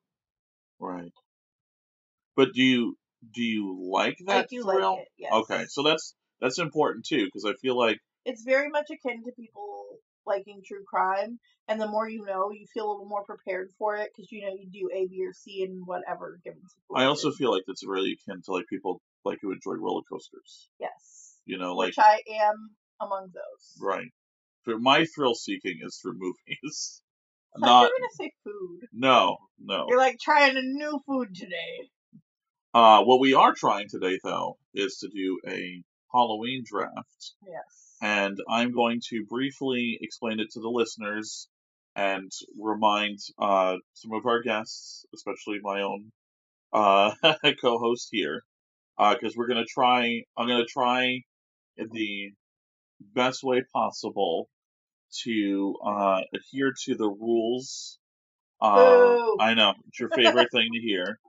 But 2.35 2.53
do 2.53 2.61
you 2.61 2.97
do 3.33 3.41
you 3.41 3.89
like 3.91 4.17
I 4.27 4.33
that 4.33 4.49
do 4.49 4.61
thrill? 4.63 4.93
like 4.93 5.01
it. 5.03 5.07
Yes. 5.17 5.33
Okay, 5.33 5.65
so 5.69 5.83
that's 5.83 6.15
that's 6.41 6.59
important 6.59 7.05
too 7.05 7.25
because 7.25 7.45
I 7.45 7.53
feel 7.61 7.77
like 7.77 7.99
it's 8.25 8.43
very 8.43 8.69
much 8.69 8.87
akin 8.91 9.23
to 9.23 9.31
people 9.31 9.85
liking 10.27 10.61
true 10.65 10.83
crime, 10.87 11.39
and 11.67 11.79
the 11.79 11.87
more 11.87 12.09
you 12.09 12.25
know, 12.25 12.49
you 12.51 12.65
feel 12.73 12.87
a 12.87 12.91
little 12.91 13.05
more 13.07 13.23
prepared 13.23 13.69
for 13.77 13.95
it 13.95 14.09
because 14.15 14.31
you 14.31 14.41
know 14.41 14.53
you 14.53 14.67
do 14.71 14.89
A, 14.93 15.07
B, 15.07 15.23
or 15.25 15.33
C 15.33 15.63
in 15.63 15.83
whatever 15.85 16.39
given 16.43 16.61
situation. 16.61 17.03
I 17.03 17.05
also 17.05 17.31
feel 17.31 17.51
like 17.51 17.63
that's 17.67 17.85
really 17.85 18.17
akin 18.27 18.41
to 18.45 18.51
like 18.51 18.65
people 18.69 19.01
like 19.23 19.37
who 19.41 19.51
enjoy 19.51 19.73
roller 19.73 20.01
coasters. 20.11 20.69
yes, 20.79 21.37
You 21.45 21.57
know, 21.57 21.75
like 21.75 21.87
which 21.89 21.99
I 21.99 22.21
am 22.43 22.69
among 22.99 23.27
those. 23.33 23.81
right. 23.81 24.07
My 24.67 25.05
thrill 25.05 25.35
seeking 25.35 25.77
is 25.83 25.97
through 26.01 26.13
movies. 26.17 27.01
I 27.55 27.59
Not 27.59 27.83
gonna 27.83 28.11
say 28.13 28.31
food. 28.43 28.87
no 28.91 29.37
no. 29.59 29.85
You're 29.87 29.97
like 29.99 30.17
trying 30.19 30.57
a 30.57 30.61
new 30.61 30.99
food 31.05 31.33
today. 31.35 31.89
Uh, 32.75 33.01
what 33.05 33.21
we 33.21 33.33
are 33.33 33.53
trying 33.55 33.87
today 33.89 34.19
though 34.23 34.57
is 34.73 34.97
to 34.97 35.07
do 35.07 35.39
a 35.47 35.81
Halloween 36.13 36.63
draft, 36.65 37.33
Yes. 37.47 37.97
and 38.01 38.37
I'm 38.49 38.73
going 38.73 39.01
to 39.11 39.25
briefly 39.29 39.97
explain 40.01 40.41
it 40.41 40.51
to 40.51 40.59
the 40.59 40.69
listeners 40.69 41.47
and 41.95 42.29
remind 42.59 43.19
uh, 43.39 43.77
some 43.93 44.11
of 44.11 44.25
our 44.25 44.41
guests, 44.41 45.05
especially 45.15 45.59
my 45.61 45.83
own 45.83 46.11
uh, 46.73 47.13
co-host 47.61 48.09
here, 48.11 48.43
because 48.97 49.37
we're 49.37 49.47
gonna 49.47 49.65
try. 49.65 50.23
I'm 50.37 50.47
gonna 50.49 50.65
try 50.65 51.21
the 51.77 52.31
best 52.99 53.43
way 53.43 53.63
possible 53.73 54.49
to 55.23 55.75
uh, 55.85 56.21
adhere 56.33 56.73
to 56.85 56.95
the 56.95 57.09
rules. 57.09 57.99
Uh, 58.61 59.17
I 59.39 59.53
know 59.55 59.73
it's 59.87 59.99
your 59.99 60.09
favorite 60.09 60.51
thing 60.51 60.69
to 60.73 60.81
hear. 60.81 61.19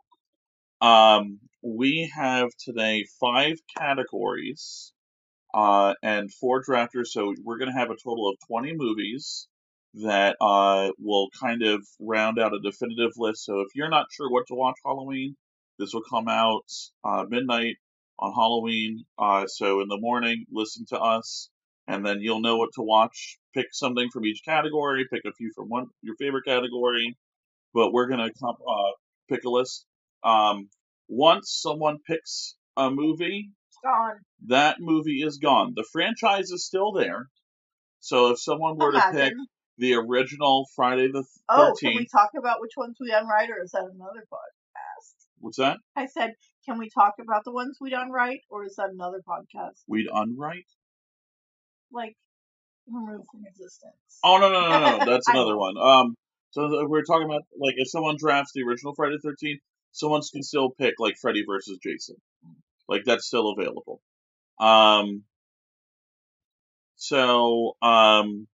Um, 0.80 1.40
we 1.62 2.10
have 2.14 2.50
today 2.58 3.06
five 3.20 3.56
categories 3.78 4.92
uh, 5.54 5.94
and 6.02 6.32
four 6.32 6.62
drafters, 6.62 7.08
so 7.08 7.34
we're 7.44 7.58
going 7.58 7.72
to 7.72 7.78
have 7.78 7.90
a 7.90 7.96
total 7.96 8.28
of 8.28 8.36
20 8.48 8.74
movies 8.74 9.48
that 9.94 10.36
uh, 10.40 10.90
will 10.98 11.28
kind 11.40 11.62
of 11.62 11.86
round 11.98 12.38
out 12.38 12.54
a 12.54 12.60
definitive 12.60 13.12
list. 13.16 13.44
So 13.44 13.60
if 13.60 13.68
you're 13.74 13.88
not 13.88 14.06
sure 14.12 14.30
what 14.30 14.46
to 14.48 14.54
watch 14.54 14.76
Halloween, 14.84 15.36
this 15.78 15.94
will 15.94 16.02
come 16.08 16.28
out 16.28 16.70
uh, 17.04 17.24
midnight 17.28 17.76
on 18.18 18.32
Halloween. 18.34 19.04
Uh, 19.18 19.46
so 19.46 19.80
in 19.80 19.88
the 19.88 19.98
morning, 19.98 20.44
listen 20.52 20.84
to 20.90 21.00
us, 21.00 21.48
and 21.88 22.04
then 22.04 22.20
you'll 22.20 22.40
know 22.42 22.58
what 22.58 22.70
to 22.74 22.82
watch. 22.82 23.38
Pick 23.54 23.66
something 23.72 24.08
from 24.12 24.26
each 24.26 24.42
category. 24.44 25.06
Pick 25.10 25.22
a 25.26 25.32
few 25.32 25.50
from 25.54 25.68
one 25.68 25.86
your 26.02 26.16
favorite 26.16 26.44
category. 26.44 27.16
But 27.72 27.92
we're 27.92 28.08
gonna 28.08 28.30
come, 28.38 28.56
uh, 28.68 28.92
pick 29.28 29.44
a 29.44 29.50
list. 29.50 29.86
Um, 30.22 30.68
once 31.08 31.50
someone 31.62 31.98
picks 32.06 32.56
a 32.76 32.90
movie, 32.90 33.50
It's 33.68 33.78
gone. 33.82 34.16
that 34.48 34.76
movie 34.80 35.22
is 35.22 35.38
gone. 35.38 35.72
The 35.76 35.86
franchise 35.92 36.50
is 36.50 36.66
still 36.66 36.92
there. 36.92 37.28
So 38.00 38.30
if 38.30 38.40
someone 38.40 38.76
were 38.76 38.92
to 38.92 39.00
pick 39.00 39.14
Imagine. 39.14 39.46
the 39.78 39.94
original 39.94 40.66
Friday 40.74 41.08
the 41.12 41.24
Oh, 41.48 41.74
can 41.78 41.88
we 41.90 41.94
Thirteenth, 41.94 42.12
talk 42.12 42.30
about 42.38 42.60
which 42.60 42.72
ones 42.76 42.96
we 43.00 43.08
done 43.10 43.26
right, 43.26 43.48
or 43.50 43.62
is 43.62 43.70
that 43.72 43.82
another 43.84 44.26
podcast? 44.32 45.26
what's 45.38 45.58
that? 45.58 45.78
I 45.94 46.06
said, 46.06 46.32
can 46.64 46.78
we 46.78 46.88
talk 46.90 47.14
about 47.20 47.44
the 47.44 47.52
ones 47.52 47.78
we 47.80 47.90
done 47.90 48.10
right, 48.10 48.40
or 48.50 48.64
is 48.64 48.74
that 48.76 48.90
another 48.90 49.22
podcast? 49.28 49.82
We'd 49.86 50.08
unwrite? 50.12 50.66
Like, 51.92 52.16
remove 52.88 53.22
from 53.30 53.42
existence. 53.46 54.18
Oh 54.24 54.38
no 54.38 54.50
no 54.50 54.60
no 54.68 54.80
no, 54.80 54.98
no. 54.98 55.04
that's 55.12 55.28
I 55.28 55.32
another 55.32 55.56
one. 55.56 55.76
Um, 55.78 56.14
so 56.50 56.64
if 56.82 56.88
we're 56.88 57.02
talking 57.04 57.26
about 57.26 57.42
like 57.58 57.74
if 57.76 57.88
someone 57.90 58.16
drafts 58.18 58.52
the 58.54 58.62
original 58.62 58.94
Friday 58.94 59.16
the 59.22 59.28
Thirteenth, 59.30 59.60
someone 59.96 60.20
can 60.32 60.42
still 60.42 60.70
pick 60.70 60.94
like 60.98 61.16
Freddy 61.16 61.44
versus 61.46 61.78
Jason, 61.82 62.16
like 62.88 63.04
that's 63.04 63.26
still 63.26 63.50
available. 63.50 64.00
Um, 64.60 65.24
so 66.96 67.76
um, 67.82 68.46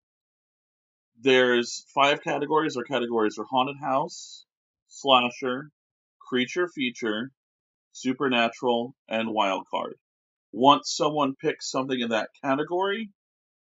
there's 1.21 1.85
five 1.95 2.23
categories. 2.23 2.77
Our 2.77 2.85
categories 2.85 3.39
are 3.39 3.47
haunted 3.51 3.77
house, 3.81 4.45
slasher, 4.89 5.71
creature 6.21 6.69
feature, 6.69 7.31
supernatural, 7.93 8.95
and 9.09 9.31
wild 9.31 9.65
card. 9.71 9.95
Once 10.53 10.95
someone 10.95 11.35
picks 11.35 11.71
something 11.71 11.99
in 11.99 12.11
that 12.11 12.29
category, 12.45 13.11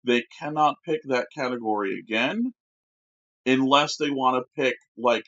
they 0.04 0.24
cannot 0.40 0.76
pick 0.84 1.00
that 1.04 1.28
category 1.34 1.98
again 1.98 2.52
unless 3.46 3.96
they 3.96 4.10
want 4.10 4.36
to 4.36 4.62
pick 4.62 4.76
like 4.96 5.24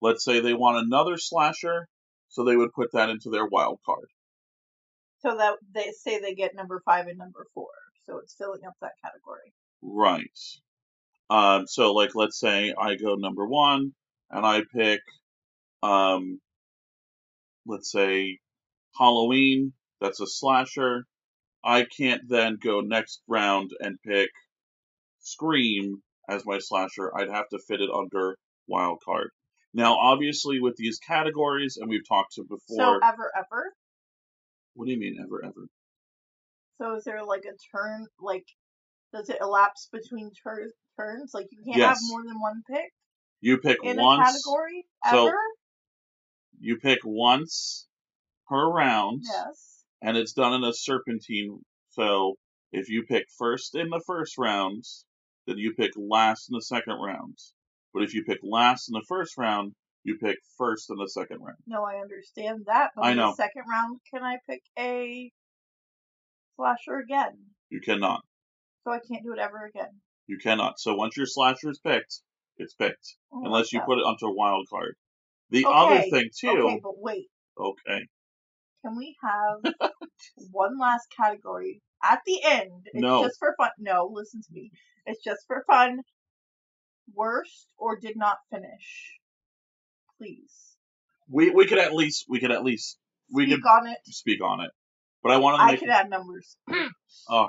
let's 0.00 0.24
say 0.24 0.40
they 0.40 0.54
want 0.54 0.84
another 0.84 1.16
slasher 1.16 1.88
so 2.34 2.42
they 2.42 2.56
would 2.56 2.72
put 2.72 2.90
that 2.92 3.10
into 3.10 3.30
their 3.30 3.46
wild 3.46 3.78
card. 3.86 4.08
So 5.20 5.36
that 5.36 5.54
they 5.72 5.92
say 5.92 6.18
they 6.18 6.34
get 6.34 6.56
number 6.56 6.82
five 6.84 7.06
and 7.06 7.16
number 7.16 7.46
four. 7.54 7.68
So 8.04 8.18
it's 8.18 8.34
filling 8.34 8.64
up 8.66 8.74
that 8.80 8.92
category. 9.02 9.52
right. 9.80 10.38
Um 11.30 11.66
so 11.66 11.92
like 11.92 12.14
let's 12.14 12.38
say 12.38 12.74
i 12.78 12.96
go 12.96 13.14
number 13.14 13.46
one 13.46 13.92
and 14.30 14.44
i 14.44 14.62
pick 14.76 15.00
um 15.82 16.40
let's 17.66 17.90
say 17.90 18.38
halloween 18.98 19.72
that's 20.00 20.20
a 20.20 20.26
slasher. 20.26 21.06
I 21.64 21.86
can't 21.96 22.28
then 22.28 22.58
go 22.62 22.80
next 22.82 23.22
round 23.26 23.70
and 23.80 23.96
pick 24.06 24.28
scream 25.20 26.02
as 26.28 26.44
my 26.44 26.58
slasher. 26.58 27.16
I'd 27.16 27.30
have 27.30 27.48
to 27.50 27.58
fit 27.58 27.80
it 27.80 27.88
under 27.90 28.36
wild 28.66 28.98
card 29.02 29.30
now 29.74 29.96
obviously 29.98 30.60
with 30.60 30.76
these 30.76 30.98
categories 30.98 31.76
and 31.78 31.90
we've 31.90 32.06
talked 32.08 32.34
to 32.34 32.42
before 32.44 32.76
So 32.76 32.98
ever, 33.02 33.30
ever. 33.36 33.72
what 34.74 34.86
do 34.86 34.92
you 34.92 34.98
mean 34.98 35.16
ever 35.22 35.44
ever 35.44 35.66
So 36.80 36.96
is 36.96 37.04
there 37.04 37.24
like 37.24 37.42
a 37.44 37.54
turn? 37.76 38.06
Like, 38.20 38.44
does 39.12 39.28
it 39.28 39.38
elapse 39.40 39.88
between 39.92 40.30
tur- 40.42 40.72
turns? 40.98 41.32
Like 41.34 41.46
you 41.50 41.62
can't 41.64 41.76
Yes. 41.78 41.88
have 41.88 41.98
more 42.10 42.22
than 42.24 42.40
one 42.40 42.62
pick 42.70 42.90
you 43.40 43.58
pick 43.58 43.78
in 43.84 43.98
once 44.00 44.20
a 44.20 44.32
category 44.32 44.86
so- 45.10 45.26
ever. 45.28 45.36
you 46.60 46.78
pick 46.78 47.00
once 47.04 47.86
per 48.48 48.68
round 48.70 49.22
Yes. 49.24 49.84
and 50.02 50.16
it's 50.16 50.32
done 50.32 50.54
in 50.54 50.64
a 50.64 50.72
serpentine 50.72 51.60
so 51.90 52.34
if 52.72 52.88
you 52.88 53.04
pick 53.04 53.26
first 53.38 53.74
in 53.74 53.88
the 53.90 54.02
first 54.06 54.36
round 54.38 54.84
then 55.46 55.58
you 55.58 55.74
pick 55.74 55.92
last 55.96 56.48
in 56.48 56.54
the 56.54 56.62
second 56.62 56.94
round. 56.94 57.36
But 57.94 58.02
if 58.02 58.12
you 58.12 58.24
pick 58.24 58.40
last 58.42 58.88
in 58.88 58.92
the 58.92 59.04
first 59.08 59.38
round, 59.38 59.72
you 60.02 60.18
pick 60.18 60.36
first 60.58 60.90
in 60.90 60.96
the 60.96 61.08
second 61.08 61.38
round. 61.40 61.58
No, 61.66 61.84
I 61.84 62.00
understand 62.02 62.64
that, 62.66 62.90
but 62.96 63.02
I 63.06 63.12
in 63.12 63.16
know. 63.16 63.30
the 63.30 63.36
second 63.36 63.62
round, 63.70 64.00
can 64.12 64.22
I 64.24 64.36
pick 64.50 64.60
a 64.78 65.30
slasher 66.56 66.98
again? 66.98 67.38
You 67.70 67.80
cannot. 67.80 68.20
So 68.82 68.92
I 68.92 68.98
can't 68.98 69.22
do 69.24 69.32
it 69.32 69.38
ever 69.38 69.64
again. 69.64 70.00
You 70.26 70.38
cannot. 70.38 70.78
So 70.80 70.94
once 70.96 71.16
your 71.16 71.26
slasher 71.26 71.70
is 71.70 71.78
picked, 71.78 72.20
it's 72.58 72.74
picked. 72.74 73.14
Oh 73.32 73.38
Don't 73.38 73.46
Unless 73.46 73.72
you 73.72 73.80
put 73.80 73.98
it 73.98 74.02
onto 74.04 74.26
a 74.26 74.34
wild 74.34 74.66
card. 74.68 74.96
The 75.50 75.64
Okay, 75.64 75.74
other 75.74 76.00
thing 76.10 76.30
too 76.38 76.48
Okay, 76.48 76.80
but 76.82 76.98
wait. 76.98 77.28
okay. 77.58 78.06
Can 78.84 78.96
we 78.96 79.16
have 79.22 79.72
one 80.50 80.78
last 80.78 81.06
category 81.16 81.80
at 82.02 82.20
the 82.26 82.40
end? 82.44 82.86
It's 82.86 83.00
No. 83.02 83.22
just 83.22 83.38
for 83.38 83.54
fun. 83.56 83.70
No, 83.78 84.10
listen 84.12 84.40
to 84.42 84.52
me. 84.52 84.70
It's 85.06 85.22
just 85.22 85.46
for 85.46 85.64
fun. 85.66 86.00
Worst 87.12 87.68
or 87.76 87.98
did 87.98 88.16
not 88.16 88.38
finish. 88.50 89.18
Please. 90.18 90.76
We 91.30 91.50
we 91.50 91.66
could 91.66 91.78
at 91.78 91.94
least 91.94 92.26
we 92.28 92.40
could 92.40 92.50
at 92.52 92.64
least 92.64 92.98
we 93.32 93.46
Speak 93.46 93.62
could 93.62 93.68
on 93.68 93.86
it. 93.88 93.98
speak 94.06 94.42
on 94.42 94.60
it. 94.60 94.70
But 95.22 95.32
I 95.32 95.38
wanted 95.38 95.58
to 95.58 95.62
I 95.64 95.70
make 95.72 95.80
could 95.80 95.88
add 95.90 96.10
numbers. 96.10 96.56
Oh, 97.30 97.48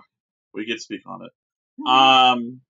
we 0.54 0.66
could 0.66 0.80
speak 0.80 1.02
on 1.08 1.22
it. 1.26 1.32
Hmm. 1.80 1.88
Um 1.88 2.62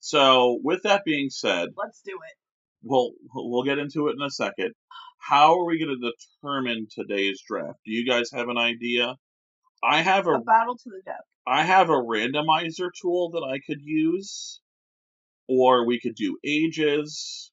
so 0.00 0.58
with 0.62 0.82
that 0.82 1.04
being 1.04 1.30
said, 1.30 1.70
Let's 1.76 2.02
do 2.04 2.12
it. 2.12 2.36
we'll 2.82 3.12
we'll 3.34 3.62
get 3.62 3.78
into 3.78 4.08
it 4.08 4.16
in 4.18 4.22
a 4.22 4.30
second. 4.30 4.72
How 5.18 5.58
are 5.58 5.64
we 5.64 5.78
going 5.82 5.98
to 5.98 6.12
determine 6.42 6.86
today's 6.94 7.40
draft? 7.48 7.78
Do 7.86 7.92
you 7.92 8.06
guys 8.06 8.30
have 8.34 8.50
an 8.50 8.58
idea? 8.58 9.16
I 9.82 10.02
have 10.02 10.26
a 10.26 10.32
A 10.32 10.40
battle 10.42 10.76
to 10.76 10.90
the 10.90 11.00
death. 11.06 11.24
I 11.46 11.62
have 11.62 11.88
a 11.88 11.92
randomizer 11.94 12.90
tool 13.00 13.30
that 13.30 13.42
I 13.50 13.58
could 13.66 13.80
use, 13.82 14.60
or 15.48 15.86
we 15.86 16.00
could 16.00 16.14
do 16.14 16.38
ages. 16.44 17.50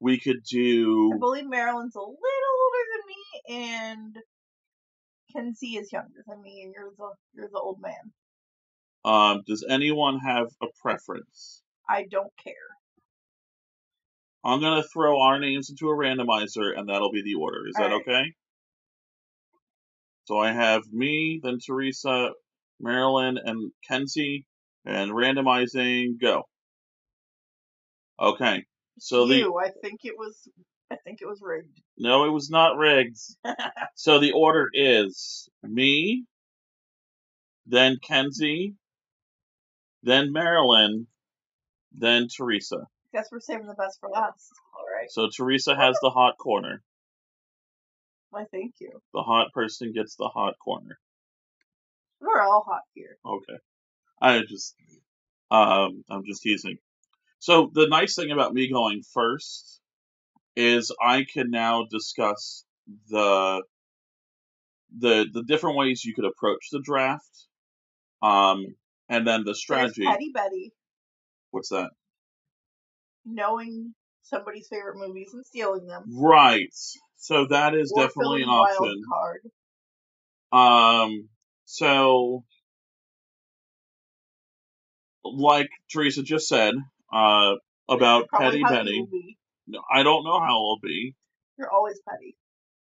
We 0.00 0.18
could 0.18 0.42
do. 0.50 1.12
I 1.14 1.18
believe 1.18 1.48
Marilyn's 1.48 1.94
a 1.94 2.00
little 2.00 2.16
older 2.64 2.84
than 2.92 3.02
me, 3.08 3.72
and 3.88 4.16
Kenzie 5.32 5.76
is 5.76 5.92
younger 5.92 6.24
than 6.26 6.42
me, 6.42 6.62
and 6.64 6.74
you're 6.74 6.90
the 6.96 7.10
you're 7.34 7.48
the 7.52 7.58
old 7.60 7.80
man. 7.80 8.12
um. 9.04 9.42
Does 9.46 9.64
anyone 9.68 10.18
have 10.18 10.48
a 10.62 10.66
preference? 10.82 11.62
I 11.88 12.06
don't 12.10 12.32
care. 12.42 12.54
I'm 14.44 14.60
gonna 14.60 14.82
throw 14.82 15.20
our 15.20 15.38
names 15.38 15.70
into 15.70 15.88
a 15.88 15.96
randomizer, 15.96 16.76
and 16.76 16.88
that'll 16.88 17.12
be 17.12 17.22
the 17.22 17.34
order. 17.34 17.66
Is 17.68 17.76
All 17.76 17.84
that 17.84 17.92
right. 17.94 18.02
okay? 18.02 18.32
So 20.24 20.38
I 20.38 20.52
have 20.52 20.82
me, 20.92 21.40
then 21.42 21.58
Theresa, 21.64 22.30
Marilyn, 22.80 23.38
and 23.44 23.72
Kenzie, 23.88 24.46
and 24.84 25.12
randomizing. 25.12 26.20
Go. 26.20 26.42
Okay. 28.20 28.64
So 28.98 29.26
the 29.26 29.36
you, 29.36 29.58
I 29.58 29.70
think 29.82 30.00
it 30.04 30.14
was 30.16 30.48
I 30.90 30.96
think 31.04 31.20
it 31.22 31.26
was 31.26 31.40
rigged. 31.42 31.80
no, 31.96 32.24
it 32.24 32.30
was 32.30 32.50
not 32.50 32.76
rigged. 32.76 33.18
So 33.94 34.18
the 34.18 34.32
order 34.32 34.68
is 34.72 35.48
me, 35.62 36.24
then 37.66 37.98
Kenzie, 38.02 38.74
then 40.02 40.32
Marilyn, 40.32 41.06
then 41.92 42.26
Theresa. 42.34 42.86
Guess 43.12 43.28
we're 43.30 43.40
saving 43.40 43.66
the 43.66 43.74
best 43.74 44.00
for 44.00 44.08
last. 44.08 44.50
All 44.74 44.84
right. 44.98 45.10
So 45.10 45.28
Theresa 45.34 45.76
has 45.76 45.96
the 46.02 46.10
hot 46.10 46.36
corner. 46.38 46.82
Why, 48.30 48.44
thank 48.50 48.74
you. 48.80 48.90
The 49.12 49.22
hot 49.22 49.52
person 49.52 49.92
gets 49.92 50.16
the 50.16 50.28
hot 50.28 50.54
corner. 50.58 50.98
We're 52.20 52.40
all 52.40 52.64
hot 52.66 52.82
here. 52.94 53.18
Okay. 53.24 53.58
I 54.20 54.40
just 54.48 54.74
um 55.50 56.02
I'm 56.08 56.24
just 56.24 56.42
teasing. 56.42 56.78
So 57.42 57.72
the 57.74 57.88
nice 57.88 58.14
thing 58.14 58.30
about 58.30 58.54
me 58.54 58.70
going 58.70 59.02
first 59.02 59.80
is 60.54 60.92
I 61.02 61.24
can 61.24 61.50
now 61.50 61.86
discuss 61.90 62.64
the 63.08 63.64
the 64.96 65.26
the 65.32 65.42
different 65.42 65.76
ways 65.76 66.04
you 66.04 66.14
could 66.14 66.24
approach 66.24 66.68
the 66.70 66.80
draft. 66.80 67.48
Um 68.22 68.76
and 69.08 69.26
then 69.26 69.40
the 69.40 69.46
There's 69.46 69.58
strategy. 69.58 70.04
Petty 70.04 70.30
Betty, 70.32 70.72
What's 71.50 71.70
that? 71.70 71.90
knowing 73.24 73.92
somebody's 74.22 74.68
favorite 74.68 74.98
movies 75.04 75.30
and 75.34 75.44
stealing 75.44 75.88
them. 75.88 76.04
Right. 76.16 76.72
So 77.16 77.46
that 77.50 77.74
is 77.74 77.92
or 77.92 78.06
definitely 78.06 78.42
an 78.42 78.50
option. 78.50 79.02
card. 79.12 79.40
Um 80.52 81.28
so 81.64 82.44
like 85.24 85.70
Theresa 85.90 86.22
just 86.22 86.46
said, 86.46 86.74
uh 87.12 87.54
about 87.88 88.28
Probably 88.28 88.46
Petty 88.48 88.62
how 88.62 88.70
you 88.70 88.76
Betty. 88.78 89.00
will 89.00 89.06
be. 89.06 89.38
No, 89.66 89.80
I 89.92 90.02
don't 90.02 90.24
know 90.24 90.40
how 90.40 90.56
it'll 90.56 90.78
be, 90.82 91.14
You're 91.58 91.70
always 91.72 92.00
petty. 92.08 92.36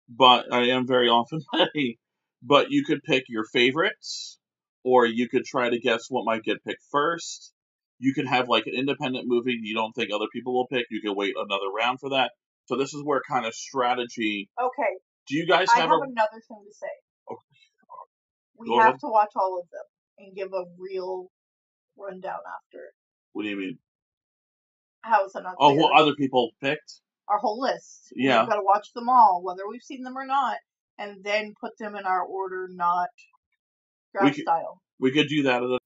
but 0.09 0.51
I 0.53 0.69
am 0.69 0.87
very 0.87 1.07
often 1.09 1.41
petty. 1.53 1.99
But 2.43 2.71
you 2.71 2.83
could 2.83 3.03
pick 3.03 3.25
your 3.27 3.43
favorites, 3.45 4.39
or 4.83 5.05
you 5.05 5.29
could 5.29 5.45
try 5.45 5.69
to 5.69 5.79
guess 5.79 6.05
what 6.09 6.25
might 6.25 6.43
get 6.43 6.63
picked 6.63 6.83
first. 6.91 7.51
You 7.99 8.13
could 8.15 8.25
have 8.25 8.49
like 8.49 8.65
an 8.65 8.73
independent 8.75 9.25
movie 9.27 9.57
you 9.61 9.75
don't 9.75 9.93
think 9.93 10.09
other 10.11 10.25
people 10.33 10.53
will 10.55 10.65
pick. 10.67 10.87
You 10.89 11.01
could 11.01 11.15
wait 11.15 11.33
another 11.37 11.69
round 11.75 11.99
for 11.99 12.09
that. 12.11 12.31
So 12.65 12.77
this 12.77 12.93
is 12.95 13.03
where 13.03 13.21
kind 13.29 13.45
of 13.45 13.53
strategy. 13.53 14.49
Okay, 14.59 14.91
Do 15.27 15.35
you 15.35 15.45
guys 15.45 15.67
have, 15.69 15.77
I 15.77 15.81
have 15.81 15.89
have 15.91 15.99
a? 15.99 16.03
another 16.11 16.41
thing 16.47 16.63
to 16.67 16.73
say. 16.73 16.87
Okay. 17.29 17.41
We 18.57 18.67
Go 18.69 18.79
have 18.79 18.87
ahead. 18.89 18.99
to 19.01 19.07
watch 19.07 19.31
all 19.35 19.59
of 19.59 19.67
them 19.69 19.83
and 20.25 20.35
give 20.35 20.51
a 20.53 20.63
real 20.79 21.27
rundown 21.97 22.39
after. 22.65 22.85
What 23.33 23.43
do 23.43 23.49
you 23.49 23.57
mean? 23.57 23.77
How 25.03 25.25
is 25.25 25.33
that 25.33 25.43
not 25.43 25.55
Oh, 25.59 25.69
clear? 25.71 25.81
what 25.81 25.99
other 25.99 26.13
people 26.15 26.51
picked? 26.61 27.01
our 27.27 27.37
whole 27.39 27.61
list. 27.61 28.11
Yeah. 28.13 28.41
We've 28.41 28.49
got 28.49 28.55
to 28.57 28.61
watch 28.65 28.91
them 28.93 29.07
all, 29.07 29.41
whether 29.41 29.61
we've 29.69 29.81
seen 29.83 30.03
them 30.03 30.17
or 30.17 30.25
not, 30.25 30.57
and 30.97 31.23
then 31.23 31.53
put 31.61 31.77
them 31.79 31.95
in 31.95 32.03
our 32.05 32.23
order, 32.23 32.67
not 32.69 33.07
We 34.13 34.19
draft 34.19 34.35
could- 34.35 34.41
style. 34.43 34.81
We 34.99 35.11
could 35.13 35.29
do 35.29 35.43
that 35.43 35.63
at 35.63 35.69
a 35.69 35.79